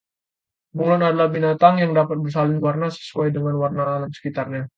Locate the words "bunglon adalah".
0.77-1.29